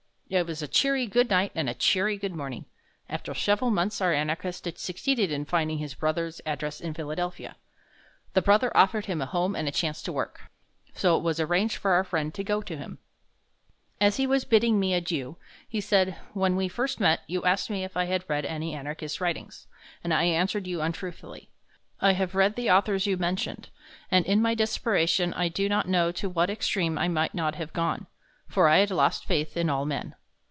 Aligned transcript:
It 0.33 0.45
was 0.47 0.61
a 0.61 0.67
cheery 0.69 1.07
"good 1.07 1.29
night" 1.29 1.51
and 1.55 1.67
a 1.69 1.73
cheery 1.73 2.15
"good 2.17 2.33
morning." 2.33 2.63
After 3.09 3.33
several 3.33 3.69
months 3.69 3.99
our 3.99 4.13
anarchist 4.13 4.63
succeeded 4.77 5.29
in 5.29 5.43
finding 5.43 5.79
his 5.79 5.93
brother's 5.93 6.39
address 6.45 6.79
in 6.79 6.93
Philadelphia. 6.93 7.57
The 8.33 8.41
brother 8.41 8.71
offered 8.73 9.07
him 9.07 9.19
a 9.21 9.25
home 9.25 9.57
and 9.57 9.67
a 9.67 9.73
chance 9.73 10.01
to 10.03 10.13
work, 10.13 10.43
so 10.93 11.17
it 11.17 11.21
was 11.21 11.41
arranged 11.41 11.75
for 11.75 11.91
our 11.91 12.05
friend 12.05 12.33
to 12.33 12.45
go 12.45 12.61
to 12.61 12.77
him. 12.77 12.99
As 13.99 14.15
he 14.15 14.25
was 14.25 14.45
bidding 14.45 14.79
me 14.79 14.93
"adieu" 14.93 15.35
he 15.67 15.81
said: 15.81 16.15
"When 16.31 16.55
we 16.55 16.69
first 16.69 17.01
met, 17.01 17.19
you 17.27 17.43
asked 17.43 17.69
me 17.69 17.83
if 17.83 17.97
I 17.97 18.05
had 18.05 18.23
read 18.29 18.45
any 18.45 18.73
anarchistic 18.73 19.19
writings, 19.19 19.67
and 20.01 20.13
I 20.13 20.23
answered 20.23 20.65
you 20.65 20.79
untruthfully. 20.81 21.49
I 21.99 22.13
have 22.13 22.35
read 22.35 22.55
the 22.55 22.71
authors 22.71 23.05
you 23.05 23.17
mentioned, 23.17 23.67
and 24.09 24.25
in 24.25 24.41
my 24.41 24.55
desperation 24.55 25.33
I 25.33 25.49
do 25.49 25.67
not 25.67 25.89
know 25.89 26.09
to 26.13 26.29
what 26.29 26.49
extreme 26.49 26.97
I 26.97 27.09
might 27.09 27.35
not 27.35 27.55
have 27.55 27.73
gone, 27.73 28.07
for 28.47 28.69
I 28.69 28.77
had 28.77 28.91
lost 28.91 29.25
faith 29.25 29.57
in 29.57 29.69
all 29.69 29.83
men. 29.85 30.15